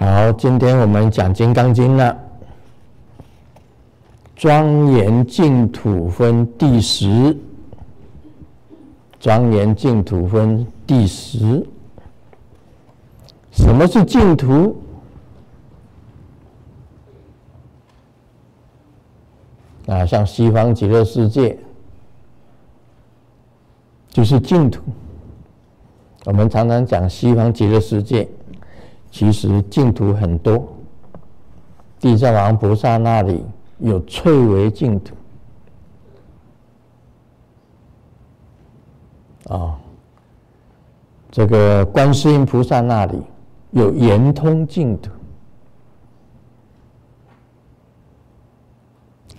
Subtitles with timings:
[0.00, 2.16] 好，今天我们讲《金刚经》了，
[4.36, 7.36] 庄严净土分第十，
[9.18, 11.66] 庄严净土分第十。
[13.50, 14.80] 什么是净土？
[19.88, 21.58] 啊，像西方极乐世界，
[24.10, 24.80] 就是净土。
[26.24, 28.28] 我们常常讲西方极乐世界，
[29.10, 30.68] 其实净土很多。
[32.00, 33.44] 地藏王菩萨那里
[33.78, 35.16] 有翠微净土，
[39.48, 39.76] 啊，
[41.28, 43.20] 这个观世音菩萨那里
[43.72, 45.10] 有圆通净土。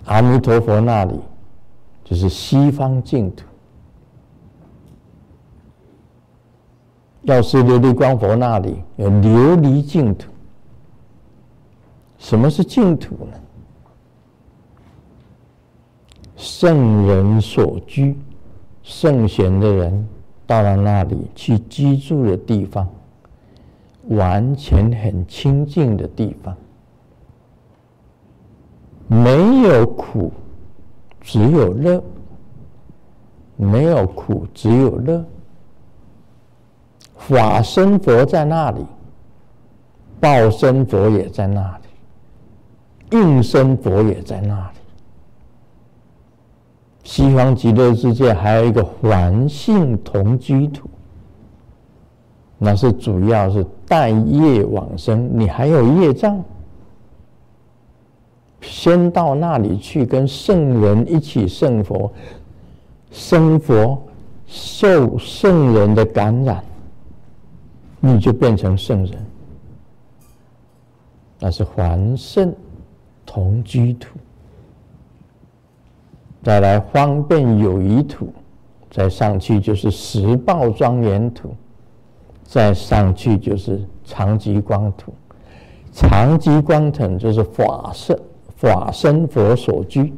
[0.04, 1.18] 阿弥陀佛那里
[2.04, 3.44] 就是西方净土，
[7.22, 10.30] 药师琉璃光佛那里有琉璃净土。
[12.18, 13.36] 什么是净土呢？
[16.36, 18.16] 圣人所居，
[18.82, 20.08] 圣贤的人
[20.46, 22.88] 到了那里去居住的地方，
[24.08, 26.56] 完全很清净的地方。
[29.06, 30.32] 没有苦，
[31.20, 32.00] 只有乐；
[33.56, 35.22] 没有苦，只有乐。
[37.28, 38.84] 法身佛在那里，
[40.18, 44.78] 报身佛也在那里，应身佛也在那里。
[47.04, 50.88] 西方极乐世界还有一个还性同居土，
[52.58, 56.42] 那是主要是带业往生，你还有业障。
[58.60, 62.12] 先到那里去，跟圣人一起圣佛，
[63.10, 64.00] 生佛
[64.46, 66.62] 受圣人的感染，
[68.00, 69.26] 你就变成圣人。
[71.38, 72.54] 那是还圣
[73.24, 74.18] 同居土。
[76.42, 78.32] 再来方便有余土，
[78.90, 81.54] 再上去就是实报庄严土，
[82.42, 85.14] 再上去就是常寂光土。
[85.92, 88.18] 常寂光土就是法身。
[88.56, 90.12] 法身佛所居，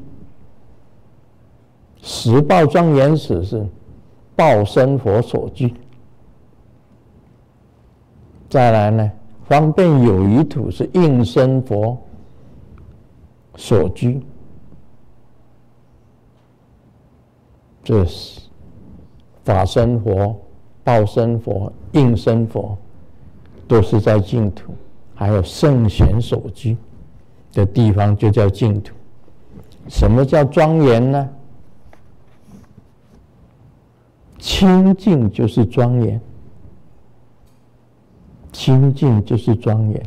[2.03, 3.65] 实报庄严土是
[4.35, 5.73] 报身佛所居。
[8.53, 9.11] 再来呢，
[9.49, 11.97] 方便有余土是应身佛
[13.57, 14.21] 所居。
[17.83, 18.43] 这是
[19.43, 20.39] 法身佛、
[20.85, 22.77] 报身佛、应身佛，
[23.67, 24.75] 都是在净土，
[25.15, 26.77] 还有圣贤所居。
[27.55, 28.95] 的地方就叫净土。
[29.89, 31.31] 什么叫庄严呢？
[34.39, 36.21] 清净就是庄严，
[38.63, 40.03] 清净就是庄严。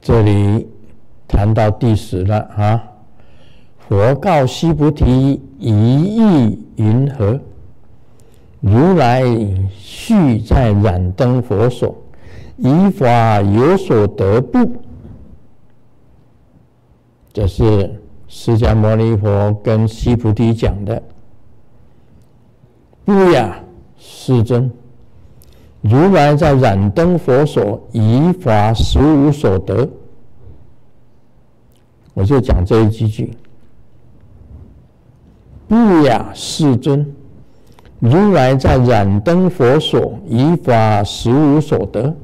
[0.00, 0.68] 这里
[1.26, 2.80] 谈到第十了啊！
[3.78, 7.40] 佛告须菩提：“一意云何？”
[8.62, 9.24] 如来
[9.70, 11.96] 续在燃灯佛所，
[12.58, 14.70] 以法有所得不？
[17.32, 21.02] 这是释迦牟尼佛跟须菩提讲的。
[23.10, 23.60] 不呀，
[23.98, 24.70] 世尊，
[25.80, 29.88] 如来在燃灯佛所，以法实无所得。
[32.14, 33.36] 我就讲这一几句。
[35.66, 35.74] 不
[36.06, 37.04] 呀，世尊。
[37.98, 42.14] 如来在燃灯佛所，以法实无所得。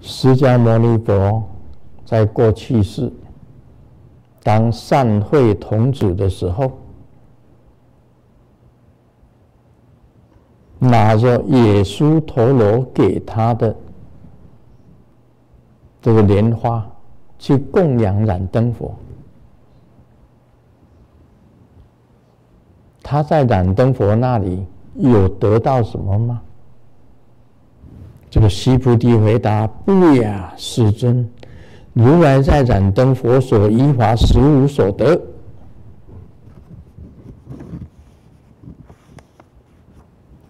[0.00, 1.42] 释迦牟尼佛
[2.12, 3.10] 在过去世
[4.42, 6.70] 当善慧童子的时候，
[10.78, 13.74] 拿着耶输陀罗给他的。
[16.02, 16.86] 这个莲花
[17.38, 18.94] 去供养燃灯佛，
[23.02, 24.66] 他在燃灯佛那里
[24.96, 26.42] 有得到什么吗？
[28.28, 31.26] 这个西菩提回答：不呀，世尊，
[31.92, 35.20] 如来在燃灯佛所依法实无所得。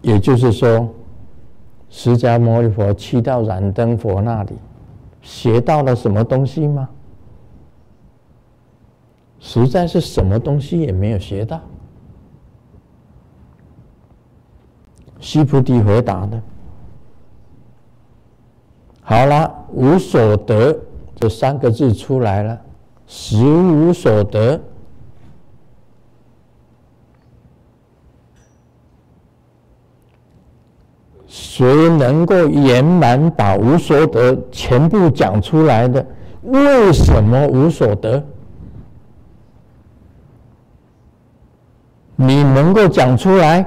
[0.01, 0.93] 也就是说，
[1.89, 4.53] 释迦牟尼佛去到燃灯佛那里。
[5.21, 6.89] 学到了什么东西吗？
[9.39, 11.61] 实在是什么东西也没有学到。
[15.19, 16.41] 西菩提回答的
[19.01, 20.77] ：“好了，无所得，
[21.15, 22.59] 这三个字出来了，
[23.07, 24.59] 实无所得。
[31.27, 36.05] 谁能够圆满把无所得全部讲出来的？
[36.41, 38.21] 为什么无所得？
[42.15, 43.65] 你能够讲出来？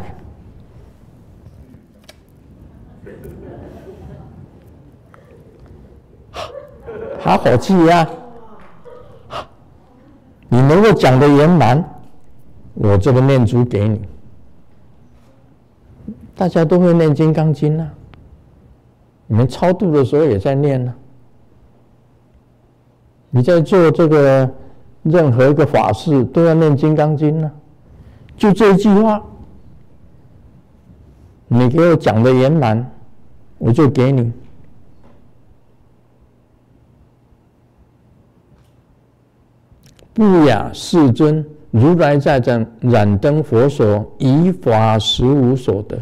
[7.26, 8.08] 打火机呀！
[10.49, 11.84] 你能够讲的圆满，
[12.75, 14.00] 我这个念珠给你。
[16.37, 17.90] 大家都会念《金刚经》呐，
[19.26, 20.94] 你们超度的时候也在念呢。
[23.31, 24.49] 你在做这个
[25.02, 27.50] 任何一个法事都要念《金刚经》呢，
[28.37, 29.20] 就这一句话，
[31.49, 32.88] 你给我讲的圆满，
[33.58, 34.32] 我就给你。
[40.17, 45.99] 不雅世尊，如来在这燃灯佛所，以法实无所得。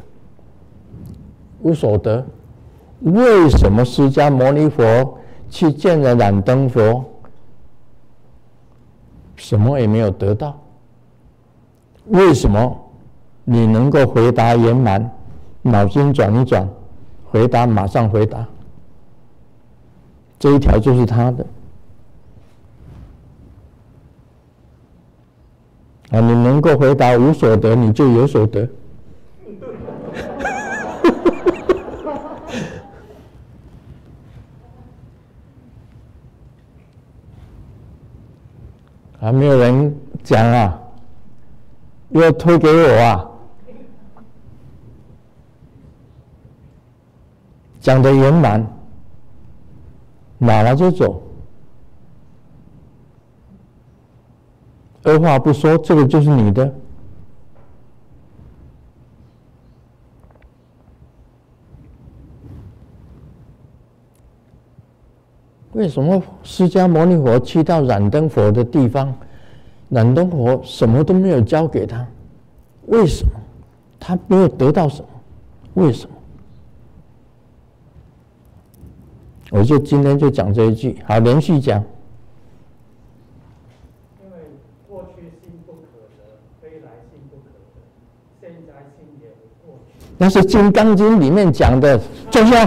[1.62, 2.24] 无所得，
[3.00, 5.18] 为什么释迦牟尼佛
[5.50, 7.04] 去见了燃灯佛，
[9.34, 10.56] 什么也没有得到？
[12.06, 12.80] 为什么
[13.42, 15.10] 你能够回答圆满？
[15.60, 16.68] 脑筋转一转，
[17.24, 18.46] 回答马上回答，
[20.38, 21.44] 这一条就是他的。
[26.14, 28.68] 啊，你能够回答无所得，你就有所得。
[39.18, 40.78] 还 没有人讲啊，
[42.10, 43.26] 要推给我啊？
[47.80, 48.64] 讲得圆满，
[50.38, 51.20] 拿了就走，
[55.04, 56.74] 二话不说，这个就是你的。
[65.72, 69.14] 为什么释迦牟尼佛去到燃灯佛的地方，
[69.90, 72.06] 燃灯佛什么都没有交给他？
[72.86, 73.32] 为什么？
[73.98, 75.08] 他没有得到什么？
[75.74, 76.16] 为什么？
[79.50, 81.82] 我就今天就讲这一句，好，连续讲。
[84.20, 84.36] 因为
[84.88, 85.80] 过去心不可
[86.16, 87.82] 得，未来心不可得，
[88.40, 90.03] 现在心也无过去。
[90.16, 92.00] 那是《金刚经》里面讲的，
[92.30, 92.64] 坐下。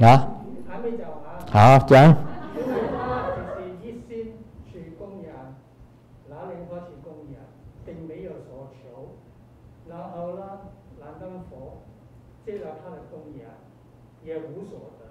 [0.00, 0.28] 啊，
[0.68, 1.18] 还没讲完。
[1.50, 2.04] 好，讲。
[2.54, 4.32] 因为他只是一心
[4.70, 5.28] 去供养，
[6.30, 7.42] 拿莲花去供养，
[7.84, 9.16] 并没有所求。
[9.88, 10.42] 然后呢，
[11.00, 11.82] 燃灯佛
[12.46, 13.50] 接了他的供养，
[14.24, 15.02] 也无所得。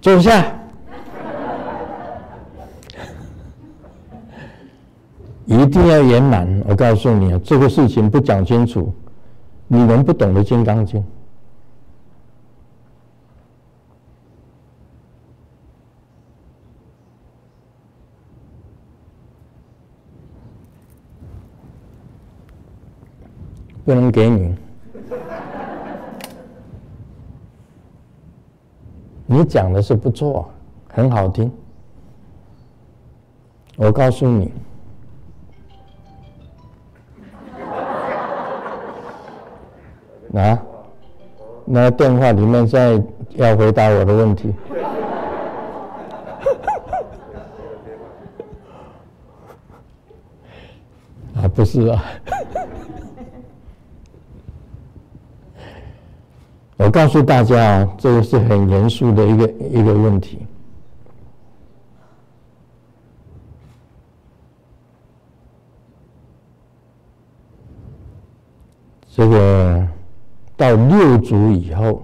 [0.00, 0.54] 坐下。
[5.46, 6.48] 一一定要圆满！
[6.66, 8.90] 我告诉你啊，这个事情不讲清楚，
[9.66, 10.98] 你能不懂得《金刚经》？
[23.84, 24.56] 不能给你，
[29.26, 30.48] 你讲的是不错，
[30.88, 31.52] 很好听。
[33.76, 34.50] 我告诉你，
[40.34, 40.62] 啊，
[41.64, 44.54] 那电话里面在要回答我的问题，
[51.34, 52.04] 啊，不是啊。
[56.76, 60.46] 我告诉大家啊，这个是很严肃的一个一个问题。
[69.10, 69.67] 这个
[70.88, 72.02] 六祖以后，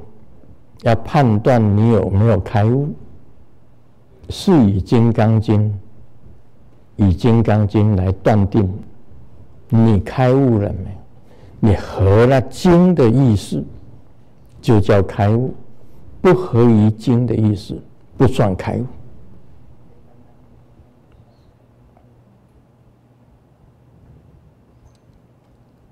[0.82, 2.88] 要判断你有没有开悟，
[4.28, 5.62] 是以《金刚经》
[6.96, 8.72] 以《金刚经》来断定
[9.68, 10.96] 你开悟了没？
[11.60, 13.64] 你合了经的意思。
[14.64, 15.52] 就叫开悟，
[16.22, 17.78] 不合于经的意思，
[18.16, 18.86] 不算开悟。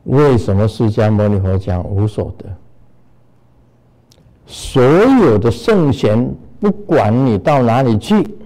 [0.05, 2.47] 为什么释迦牟尼佛讲无所得？
[4.55, 6.31] 所有的圣贤，
[6.61, 8.37] 不管你到哪里去，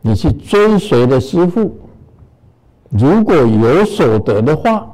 [0.00, 1.76] 你去追随的师父，
[2.90, 4.88] 如果有所得的话。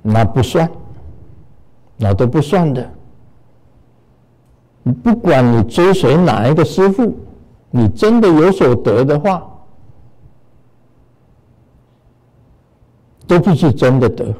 [0.00, 0.70] 那不算，
[1.96, 2.88] 那都不算的。
[5.02, 7.18] 不管你追随哪一个师父，
[7.72, 9.44] 你真的有所得的话，
[13.26, 14.32] 都不是真的得。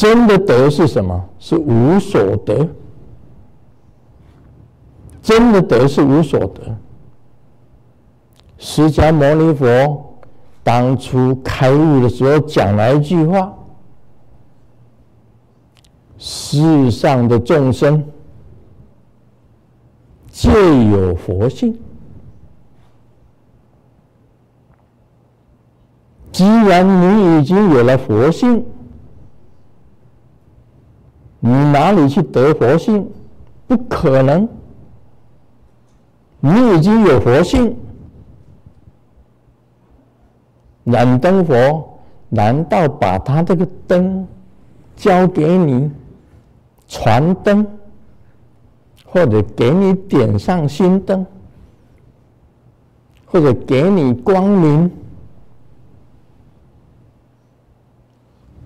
[0.00, 1.28] 真的德是什么？
[1.38, 2.66] 是无所得。
[5.20, 6.74] 真的德是无所得。
[8.56, 10.16] 释迦牟尼佛
[10.62, 13.52] 当初开悟的时候讲了一句话：
[16.16, 18.02] 世上的众生
[20.30, 20.50] 皆
[20.90, 21.78] 有佛性。
[26.32, 28.64] 既然你已经有了佛性，
[31.40, 33.10] 你哪里去得佛性？
[33.66, 34.48] 不可能。
[36.40, 37.76] 你已经有佛性，
[40.84, 44.26] 燃灯佛难道把他这个灯
[44.96, 45.90] 交给你
[46.88, 47.66] 传灯，
[49.04, 51.26] 或者给你点上心灯，
[53.26, 54.90] 或者给你光明？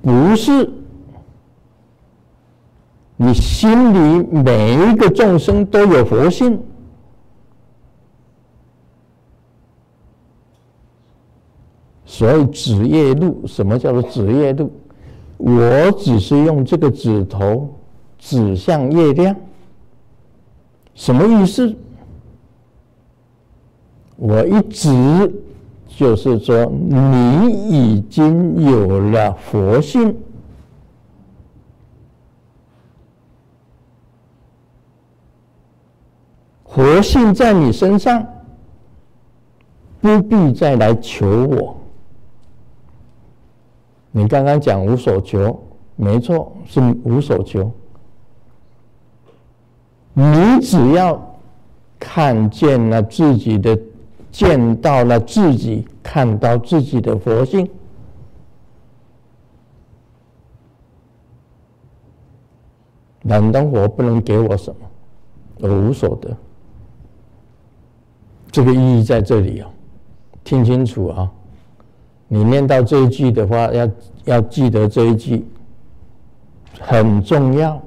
[0.01, 0.71] 不是，
[3.17, 6.61] 你心里每一个众生都有佛性。
[12.05, 14.71] 所以指业路，什么叫做指业路？
[15.37, 17.69] 我只是用这个指头
[18.19, 19.35] 指向月亮，
[20.95, 21.75] 什么意思？
[24.17, 24.89] 我一指，
[25.89, 30.17] 就是说你已经有了佛性，
[36.75, 38.27] 佛性在你身上，
[40.01, 41.77] 不必再来求我。
[44.11, 45.57] 你刚刚讲无所求，
[45.95, 47.71] 没错，是无所求。
[50.15, 50.25] 你
[50.61, 51.37] 只要
[51.97, 53.79] 看见了自己的，
[54.33, 57.71] 见到了自己，看到自己的佛性，
[63.23, 64.91] 燃灯佛不能给我什么，
[65.61, 66.37] 我无所得。
[68.55, 69.69] 这个意义在这里啊，
[70.45, 71.29] 听清楚啊。
[72.29, 73.91] 你念到这一句的话，要
[74.27, 75.45] 要记得这一句
[76.79, 77.83] 很重要。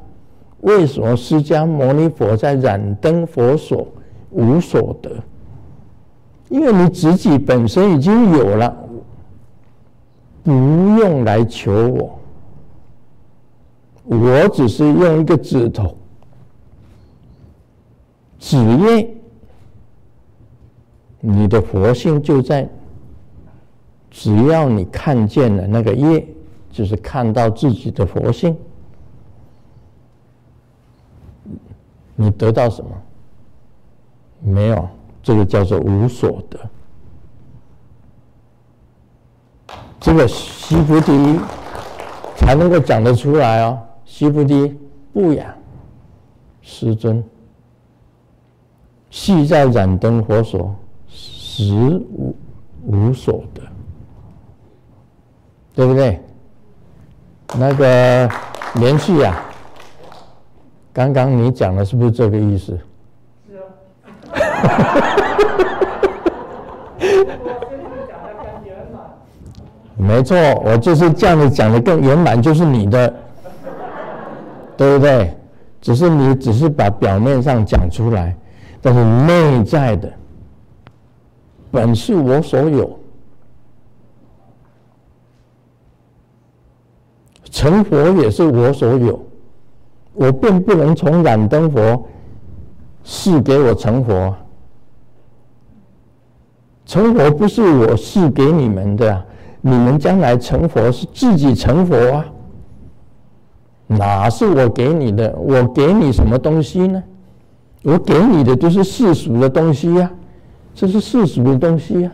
[0.60, 3.88] 为什么释迦牟尼佛在燃灯佛所
[4.32, 5.10] 无所得？
[6.50, 8.76] 因为你自己本身已经有了，
[10.44, 12.20] 不用来求我。
[14.04, 15.96] 我只是用一个指头
[18.38, 19.17] 指印，
[21.20, 22.68] 你的佛性就在。
[24.10, 26.26] 只要你看见了那个业，
[26.72, 28.58] 就是看到自己的佛性，
[32.16, 32.90] 你得到什么？
[34.40, 34.88] 没有，
[35.22, 36.60] 这个叫做无所得。
[40.00, 41.40] 这个须菩提
[42.36, 43.78] 才能够讲得出来哦。
[44.06, 44.76] 须菩提，
[45.12, 45.54] 不呀，
[46.62, 47.24] 世尊，
[49.10, 50.74] 系在燃灯佛所，
[51.66, 52.36] 实无
[52.86, 53.62] 无所得。
[55.74, 56.20] 对不对？
[57.58, 58.30] 那个
[58.76, 59.46] 连续啊，
[60.92, 62.78] 刚刚你讲的是不是这个意思？
[63.48, 63.62] 是啊。
[69.96, 70.36] 没错，
[70.66, 73.14] 我就是这样子讲的更圆满，就是你的，
[74.76, 75.32] 对不对？
[75.80, 78.36] 只是你只是把表面上讲出来，
[78.82, 80.12] 但是内在的
[81.78, 82.98] 本是我所有。
[87.52, 89.20] 成佛也是我所有，
[90.14, 92.08] 我并不能从燃灯佛
[93.04, 94.36] 赐给我成佛。
[96.84, 99.24] 成佛不是我赐给你们的，
[99.62, 102.26] 你们将来成佛是自己成佛啊，
[103.86, 105.32] 哪是我给你的？
[105.38, 107.04] 我给你什么东西呢？
[107.84, 110.12] 我给你的就是世俗的东西呀，
[110.78, 112.12] 这是世俗的东西啊。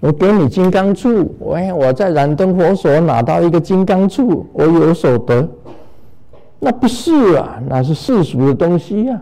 [0.00, 5.46] 我给你金刚杵，喂，我在燃灯佛所拿到一个金刚杵，我有所得，
[6.58, 9.20] 那不是啊，那是世俗的东西、啊。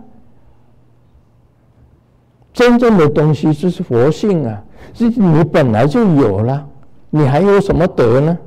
[2.52, 4.62] 真正的东西就是佛性啊，
[4.94, 6.64] 是你本来就有了，
[7.10, 8.38] 你还有什么得呢？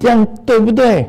[0.00, 1.08] 这样对不对？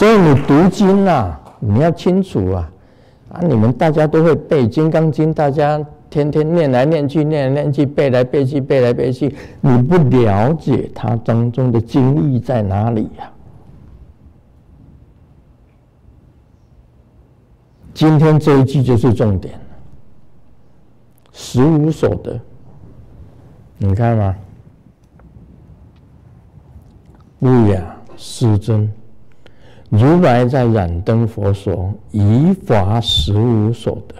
[0.00, 2.72] 所以你读经啊，你要清楚啊，
[3.34, 5.78] 啊，你们大家都会背《金刚经》，大家
[6.08, 13.30] 天天念来念去，念来念去，背来背去，背来背去，你不了解它当中的经义在哪里呀？
[17.92, 19.60] 今天这一句就是重点，
[21.30, 22.40] 实无所得，
[23.76, 24.34] 你看吗？
[27.40, 28.90] 勿雅师尊，
[29.90, 34.14] 如来在燃灯佛说，以法实无所得。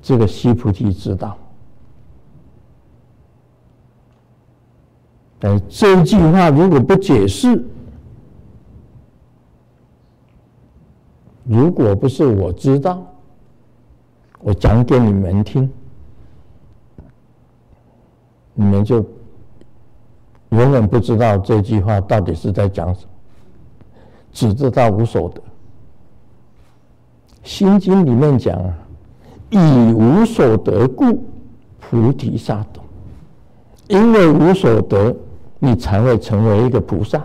[0.00, 1.36] 这个西菩提知道，
[5.38, 7.62] 但这句话如果不解释，
[11.42, 13.04] 如果不是我知道，
[14.38, 15.68] 我讲给你们听，
[18.54, 19.04] 你们就。
[20.50, 23.10] 永远不知道这句话到底是在讲什么，
[24.34, 25.40] 只知道无所得。
[27.44, 28.74] 心经里面讲啊，
[29.48, 31.24] 以无所得故，
[31.80, 32.82] 菩提萨埵。
[33.86, 35.16] 因为无所得，
[35.58, 37.24] 你才会成为一个菩萨。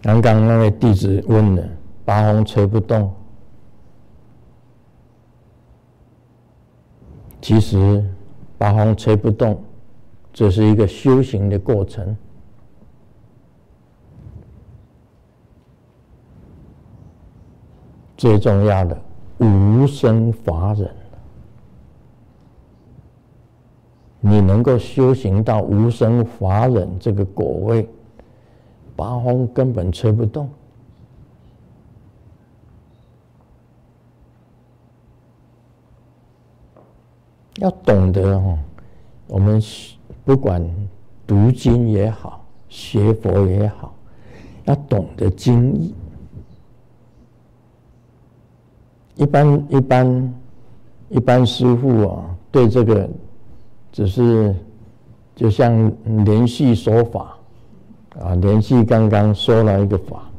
[0.00, 1.62] 刚刚那位弟子问了。
[2.04, 3.12] 八风吹不动，
[7.46, 8.04] 其实
[8.58, 9.62] 八风吹不动，
[10.32, 12.16] 这是一个修行的过程。
[18.16, 19.00] 最重要的
[19.38, 20.90] 无生法忍，
[24.18, 27.88] 你能够修行到无生法忍这个果位，
[28.96, 30.50] 八风根本吹不动。
[37.58, 38.58] 要懂得哦，
[39.28, 39.60] 我们
[40.24, 40.62] 不管
[41.26, 43.94] 读经也好，学佛也好，
[44.64, 45.94] 要懂得经义。
[49.14, 50.34] 一般一般
[51.08, 53.08] 一般师傅啊，对这个
[53.90, 54.54] 只是
[55.34, 55.90] 就像
[56.26, 57.38] 连续说法
[58.20, 60.30] 啊，连续刚刚说了一个法，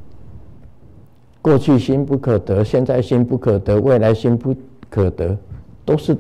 [1.42, 4.56] 过去心不可得，现在心不可得，未来心不
[4.88, 5.36] 可得，
[5.84, 6.16] 都是。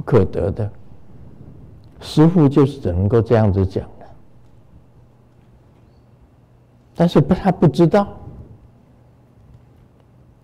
[0.00, 0.70] 不可得的，
[2.00, 4.06] 师父就是只能够这样子讲的，
[6.94, 8.08] 但是不，他不知道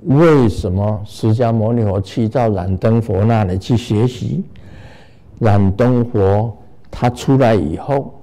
[0.02, 4.44] 为什么释迦牟尼佛去到燃灯佛那里去学习，
[5.38, 6.54] 燃灯佛
[6.90, 8.14] 他出来以后，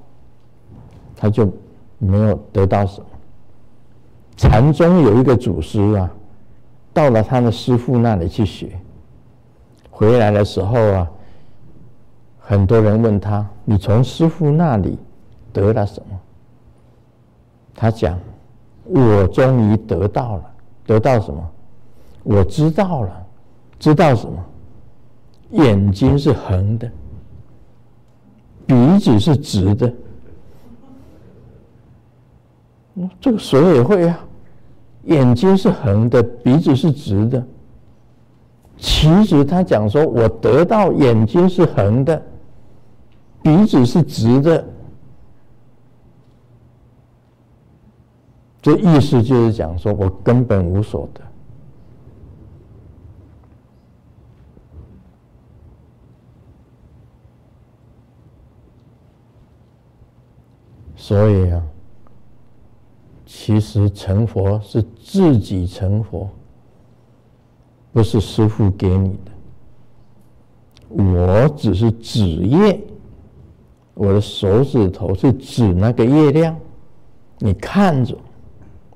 [1.15, 1.51] 他就
[1.97, 3.07] 没有得到什么。
[4.37, 6.11] 禅宗有一个祖师啊，
[6.93, 8.79] 到了他的师父那里去学，
[9.89, 11.09] 回来的时候啊。
[12.45, 14.99] 很多人问他：“你从师傅那里
[15.53, 16.19] 得了什么？”
[17.73, 18.19] 他讲
[18.83, 20.43] ：“我终于得到了，
[20.85, 21.41] 得到什么？
[22.23, 23.25] 我知道了，
[23.79, 24.45] 知道什么？
[25.51, 26.91] 眼睛是横的，
[28.67, 29.93] 鼻子是直的。
[33.21, 34.19] 这个谁也会啊？
[35.05, 37.41] 眼睛是横的，鼻子是直的。
[38.77, 42.21] 其实他讲说，我得到眼睛是横的。”
[43.43, 44.65] 鼻子是直的，
[48.61, 51.21] 这意思就是讲说，我根本无所得。
[60.95, 61.61] 所以啊，
[63.25, 66.29] 其实成佛是自己成佛，
[67.91, 71.03] 不是师父给你的。
[71.03, 72.81] 我只是职业。
[73.95, 76.59] 我的手指头是指那个月亮，
[77.37, 78.17] 你看着，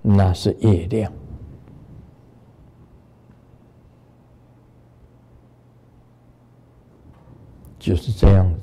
[0.01, 1.11] 那是月亮，
[7.77, 8.59] 就是这样子。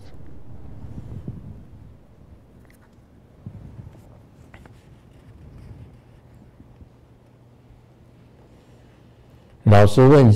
[9.62, 10.34] 老师问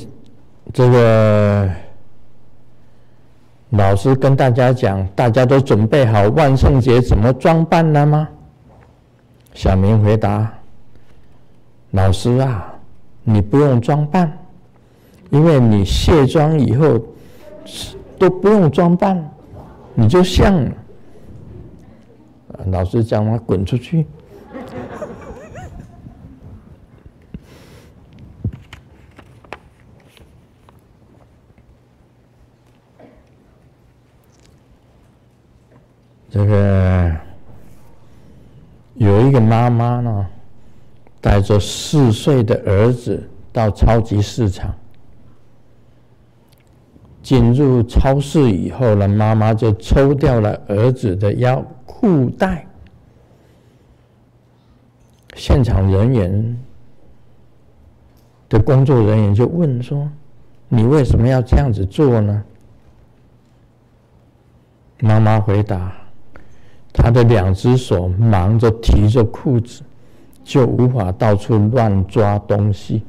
[0.72, 1.88] 这个。
[3.70, 8.26] 老师跟大家讲，大家都准备好万圣节怎么装扮了吗？
[9.52, 10.50] 小明回答
[11.92, 12.72] ：“老师啊，
[13.24, 14.33] 你不用装扮，
[15.31, 16.98] 因为你卸妆以后
[18.18, 19.22] 都不用装扮，
[19.94, 20.66] 你就像。”
[22.70, 24.07] 老师讲他滚出去。
[36.31, 37.11] 这个
[38.95, 40.27] 有一个妈妈呢，
[41.21, 44.75] 带着四岁的儿子到超级市场。
[47.23, 52.67] 进入超市以后呢，妈妈就抽掉了儿子的腰裤带。
[55.35, 56.59] 现场人员
[58.49, 60.11] 的工作人员就问说
[60.69, 62.43] ：“你为什么要这样子做呢？”
[65.01, 65.93] 妈妈回答
[66.98, 69.82] ：“他的两只手忙着提着裤子，
[70.44, 73.02] 就无法到处乱抓东西。”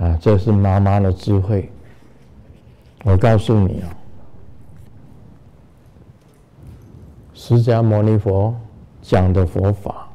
[0.00, 1.70] 啊，这是妈妈的智慧。
[3.04, 3.94] 我告诉你啊，
[7.34, 8.52] 释迦牟尼佛
[9.02, 10.08] 讲的佛法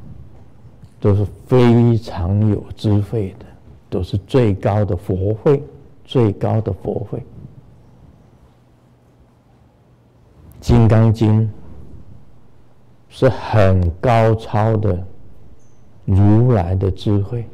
[1.00, 3.45] 都是非常有智慧的，
[3.89, 5.63] 都是最高的佛慧，
[6.04, 7.19] 最高的佛慧。
[10.60, 11.41] 《金刚经》
[13.10, 15.02] 是很高超的
[16.06, 17.48] 如来的智慧。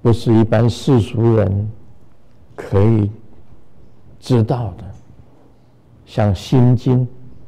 [0.00, 1.70] 不是一般世俗人
[2.54, 3.10] 可以
[4.20, 4.84] 知道的，
[6.06, 7.00] 像《心经》，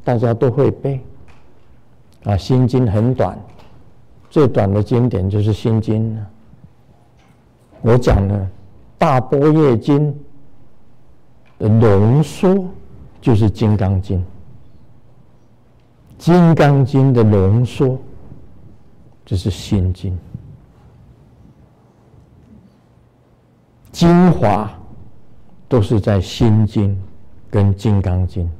[0.02, 1.00] 大家都会背。
[2.24, 3.38] 啊，《心经》很短，
[4.28, 6.26] 最短的经典就是《心经》了。
[7.82, 8.34] 我讲的
[8.98, 10.12] 《大般若经》
[11.58, 12.68] 的浓缩
[13.20, 14.18] 就是《金刚经》，
[16.16, 17.98] 《金刚经》的浓缩
[19.24, 20.12] 就是《心经》。
[23.92, 24.70] 精华
[25.68, 26.90] 都是在《心经》
[27.50, 28.44] 跟《金刚经》、《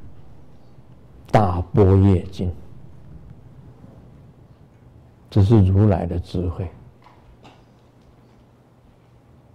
[1.31, 2.49] 大般若经》，
[5.31, 6.69] 这是如来的智慧。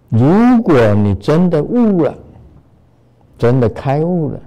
[0.08, 2.16] 如果你真的悟了，
[3.36, 4.40] 真的开悟了，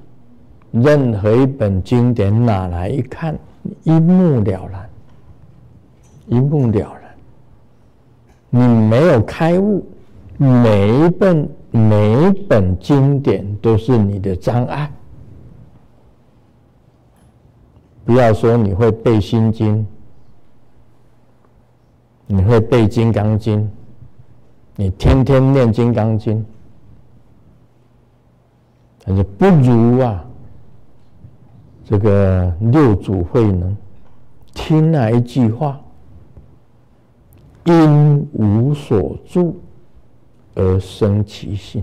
[0.72, 3.38] 任何一本经典拿来一看，
[3.84, 4.90] 一目了然，
[6.28, 7.02] 一目了然。
[8.50, 9.86] 你没有开悟。
[10.42, 14.90] 每一本每一本经典都是你的障碍。
[18.06, 19.86] 不要说你会背心经，
[22.26, 23.70] 你会背金刚经，
[24.78, 26.46] 你天天念金刚经，
[29.04, 30.26] 但是不如啊，
[31.90, 33.76] 这个六祖慧能
[34.54, 35.82] 听那一句话：
[37.64, 39.60] 因无所住。
[40.56, 41.82] 而生其心，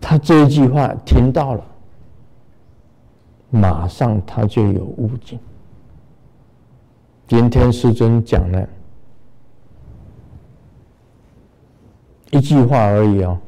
[0.00, 1.64] 他这一句话听到了，
[3.50, 5.38] 马上他就有悟境。
[7.28, 8.68] 今天师尊讲了
[12.30, 13.38] 一句话而已哦，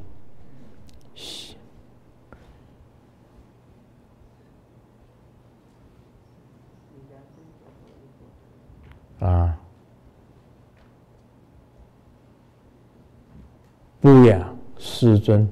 [9.20, 9.58] 啊。
[14.00, 15.48] 不亚世尊，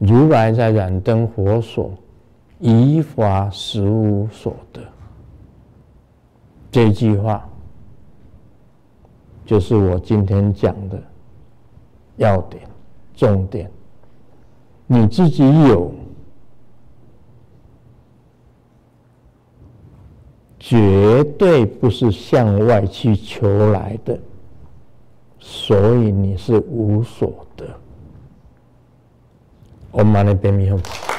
[0.00, 1.92] 如来在燃灯佛所，
[2.58, 4.80] 以法实无所得。
[6.72, 7.48] 这句话
[9.46, 11.00] 就是我今天讲的
[12.16, 12.68] 要点、
[13.14, 13.70] 重点。
[14.88, 15.92] 你自己有，
[20.66, 24.18] 绝对不是向外去求来的。
[25.38, 27.66] 所以你是无所得。
[29.92, 31.13] Om Mani Padme Hum